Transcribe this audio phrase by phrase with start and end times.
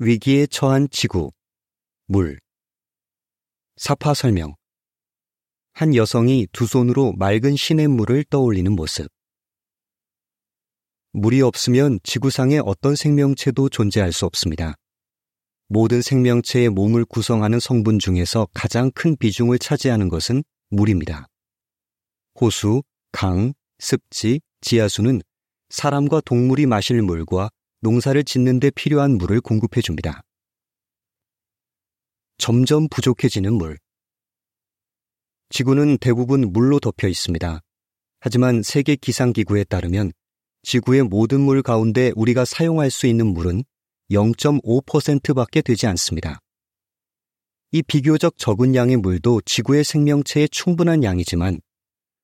[0.00, 1.32] 위기에 처한 지구,
[2.06, 2.38] 물.
[3.78, 4.54] 사파 설명.
[5.72, 9.08] 한 여성이 두 손으로 맑은 시냇물을 떠올리는 모습.
[11.14, 14.76] 물이 없으면 지구상에 어떤 생명체도 존재할 수 없습니다.
[15.66, 21.26] 모든 생명체의 몸을 구성하는 성분 중에서 가장 큰 비중을 차지하는 것은 물입니다.
[22.40, 25.22] 호수, 강, 습지, 지하수는
[25.70, 27.50] 사람과 동물이 마실 물과
[27.80, 30.22] 농사를 짓는 데 필요한 물을 공급해 줍니다.
[32.38, 33.78] 점점 부족해지는 물.
[35.50, 37.60] 지구는 대부분 물로 덮여 있습니다.
[38.20, 40.12] 하지만 세계 기상기구에 따르면
[40.62, 43.62] 지구의 모든 물 가운데 우리가 사용할 수 있는 물은
[44.10, 46.40] 0.5%밖에 되지 않습니다.
[47.70, 51.60] 이 비교적 적은 양의 물도 지구의 생명체에 충분한 양이지만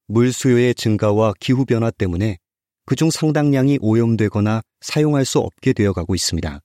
[0.07, 2.39] 물 수요의 증가와 기후변화 때문에
[2.87, 6.61] 그중 상당량이 오염되거나 사용할 수 없게 되어가고 있습니다.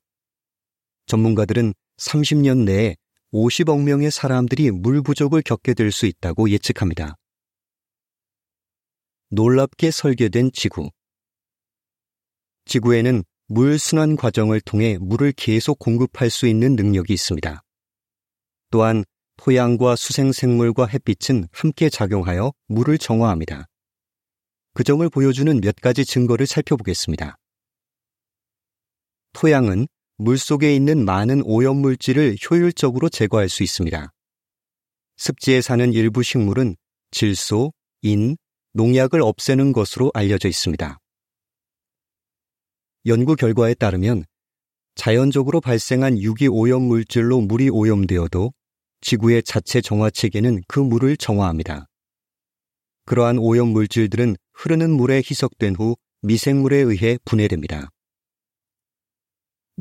[1.05, 2.97] 전문가들은 30년 내에
[3.31, 7.15] 50억 명의 사람들이 물 부족을 겪게 될 수 있다고 예측합니다.
[9.29, 10.89] 놀랍게 설계된 지구.
[12.65, 17.63] 지구에는 물 순환 과정을 통해 물을 계속 공급할 수 있는 능력이 있습니다.
[18.69, 19.05] 또한
[19.37, 23.67] 토양과 수생 생물과 햇빛은 함께 작용하여 물을 정화합니다.
[24.73, 27.38] 그 점을 보여주는 몇 가지 증거를 살펴보겠습니다.
[29.39, 29.87] 토양은
[30.17, 34.11] 물 속에 있는 많은 오염물질을 효율적으로 제거할 수 있습니다.
[35.15, 36.75] 습지에 사는 일부 식물은
[37.11, 38.35] 질소, 인,
[38.73, 40.99] 농약을 없애는 것으로 알려져 있습니다.
[43.05, 44.25] 연구 결과에 따르면
[44.95, 48.51] 자연적으로 발생한 유기 오염 물질로 물이 오염되어도
[48.99, 51.85] 지구의 자체 정화 체계는 그 물을 정화합니다.
[53.05, 57.89] 그러한 오염 물질들은 흐르는 물에 희석된 후 미생물에 의해 분해됩니다.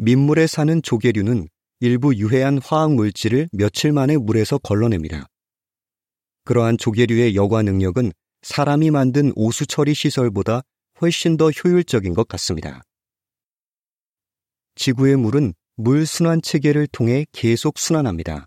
[0.01, 1.49] 민물에 사는 조개류는
[1.81, 5.27] 일부 유해한 화학 물질을 며칠 만에 물에서 걸러냅니다.
[6.45, 10.63] 그러한 조개류의 여과 능력은 사람이 만든 오수 처리 시설보다
[11.01, 12.83] 훨씬 더 효율적인 것 같습니다.
[14.77, 18.47] 지구의 물은 물 순환 체계를 통해 계속 순환합니다.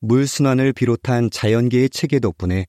[0.00, 2.64] 물 순환을 비롯한 자연계의 체계 덕분에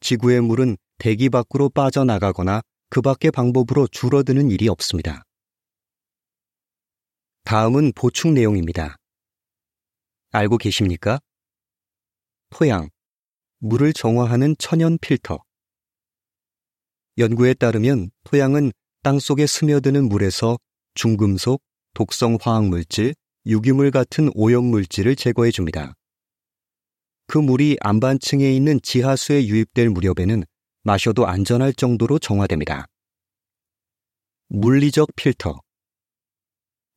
[0.00, 2.60] 지구의 물은 대기 밖으로 빠져나가거나
[2.90, 5.24] 그 밖의 방법으로 줄어드는 일이 없습니다.
[7.44, 8.96] 다음은 보충 내용입니다.
[10.32, 11.18] 알고 계십니까?
[12.50, 12.88] 토양,
[13.58, 15.42] 물을 정화하는 천연 필터.
[17.18, 20.58] 연구에 따르면 토양은 땅 속에 스며드는 물에서
[20.94, 21.62] 중금속,
[21.94, 23.14] 독성 화학물질,
[23.46, 25.94] 유기물 같은 오염물질을 제거해 줍니다.
[27.26, 30.44] 그 물이 안반층에 있는 지하수에 유입될 무렵에는
[30.82, 32.86] 마셔도 안전할 정도로 정화됩니다.
[34.48, 35.60] 물리적 필터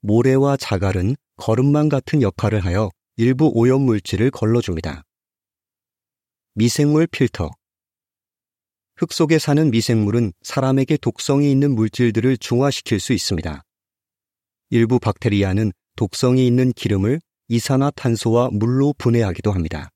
[0.04, 5.04] 모래와 자갈은 거름망 같은 역할을 하여 일부 오염 물질을 걸러줍니다.
[6.56, 7.50] 미생물 필터
[8.98, 13.64] 흙 속에 사는 미생물은 사람에게 독성이 있는 물질들을 중화시킬 수 있습니다.
[14.72, 19.90] 일부 박테리아는 독성이 있는 기름을 이산화탄소와 물로 분해하기도 합니다.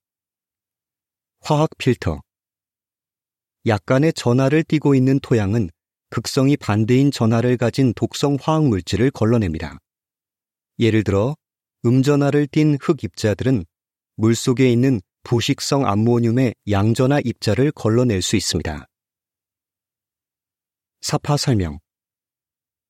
[1.41, 2.21] 화학 필터
[3.65, 5.69] 약간의 전하를 띠고 있는 토양은
[6.09, 9.79] 극성이 반대인 전하를 가진 독성 화학 물질을 걸러냅니다.
[10.79, 11.35] 예를 들어
[11.85, 13.65] 음전하를 띤흙 입자들은
[14.15, 18.87] 물 속에 있는 부식성 암모늄의 양전하 입자를 걸러낼 수 있습니다.
[21.01, 21.79] 사파 설명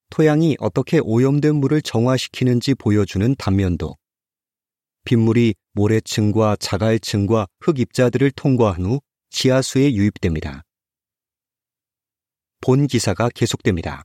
[0.09, 3.95] 토양이 어떻게 오염된 물을 정화시키는지 보여주는 단면도
[5.03, 10.63] 빗물이 모래층과 자갈층과 흙입자들을 통과한 후 지하수에 유입됩니다.
[12.61, 14.03] 본 기사가 계속됩니다.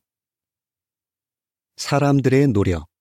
[1.77, 2.92] 사람들의 노력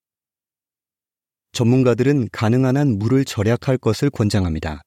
[1.53, 4.81] 전문가들은 가능한 한 물을 절약할 것을 권장합니다.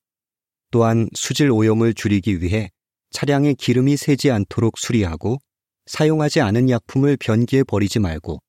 [0.70, 2.70] 또한 수질 오염을 줄이기 위해
[3.10, 5.38] 차량에 기름이 새지 않도록 수리하고
[5.86, 8.40] 사용하지 않은 약품을 변기에 버리지 말고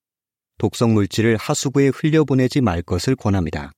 [0.58, 3.72] 독성 물질을 하수구에 흘려보내지 말 것을 권합니다.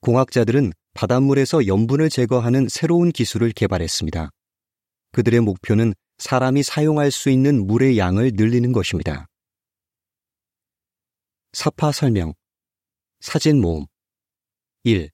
[0.00, 4.30] 공학자들은 바닷물에서 염분을 제거하는 새로운 기술을 개발했습니다.
[5.12, 9.26] 그들의 목표는 사람이 사용할 수 있는 물의 양을 늘리는 것입니다.
[11.52, 12.34] 삽화 설명
[13.24, 13.86] 사진 모음
[14.82, 15.08] 1.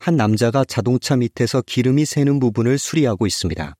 [0.00, 3.74] 한 남자가 자동차 밑에서 기름이 새는 부분을 수리하고 있습니다.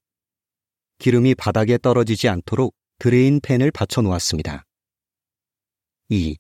[0.97, 4.65] 기름이 바닥에 떨어지지 않도록 drain pan을 받쳐 놓았습니다.
[6.09, 6.39] 2.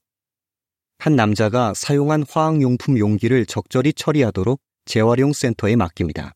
[1.00, 6.32] 한 남자가 사용한 화학용품 용기를 적절히 처리하도록 재활용 센터에 맡깁니다.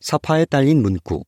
[0.00, 1.22] 삽화에 딸린 문구.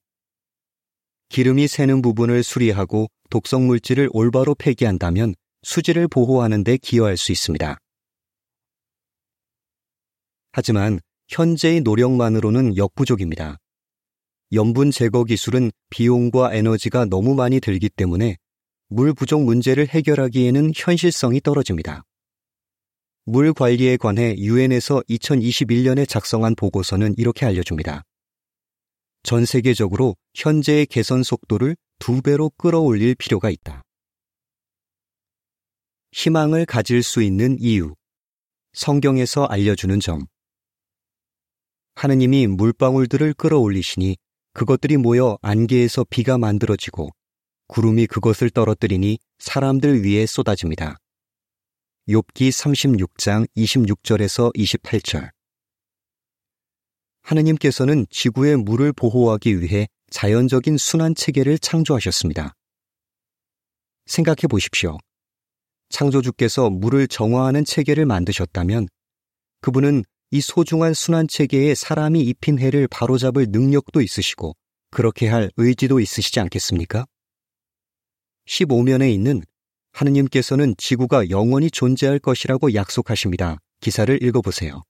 [1.28, 7.78] 기름이 새는 부분을 수리하고 독성 물질을 올바로 폐기한다면 수질을 보호하는 데 기여할 수 있습니다.
[10.52, 13.58] 하지만 현재의 노력만으로는 역부족입니다.
[14.52, 18.36] 염분 제거 기술은 비용과 에너지가 너무 많이 들기 때문에
[18.88, 22.02] 물 부족 문제를 해결하기에는 현실성이 떨어집니다.
[23.26, 28.02] 물 관리에 관해 유엔에서 2021년에 작성한 보고서는 이렇게 알려줍니다.
[29.22, 33.82] 전 세계적으로 현재의 개선 속도를 두 배로 끌어올릴 필요가 있다.
[36.22, 37.94] 희망을 가질 수 있는 이유.
[38.74, 40.26] 성경에서 알려주는 점.
[41.94, 44.18] 하느님이 물방울들을 끌어올리시니
[44.52, 47.08] 그것들이 모여 안개에서 비가 만들어지고
[47.68, 50.98] 구름이 그것을 떨어뜨리니 사람들 위에 쏟아집니다.
[52.06, 55.30] 욥기 36장 26절에서 28절.
[57.22, 62.52] 하느님께서는 지구의 물을 보호하기 위해 자연적인 순환 체계를 창조하셨습니다.
[64.04, 64.98] 생각해 보십시오.
[65.90, 68.88] 창조주께서 물을 정화하는 체계를 만드셨다면
[69.60, 74.54] 그분은 이 소중한 순환 체계에 사람이 입힌 해를 바로잡을 능력도 있으시고
[74.90, 77.04] 그렇게 할 의지도 있으시지 않겠습니까?
[78.46, 79.42] 15면에 있는
[79.92, 83.58] 하느님께서는 지구가 영원히 존재할 것이라고 약속하십니다.
[83.80, 84.82] 기사를 읽어보세요.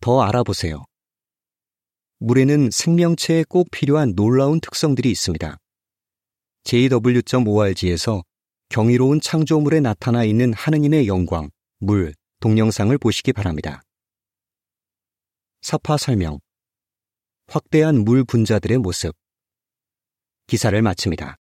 [0.00, 0.84] 더 알아보세요.
[2.18, 5.56] 물에는 생명체에 꼭 필요한 놀라운 특성들이 있습니다.
[6.64, 8.22] jw.org에서
[8.74, 11.48] 경이로운 창조물에 나타나 있는 하느님의 영광,
[11.78, 13.82] 물, 동영상을 보시기 바랍니다.
[15.62, 16.40] 사파 설명.
[17.46, 19.14] 확대한 물 분자들의 모습.
[20.48, 21.36] 기사를 마칩니다.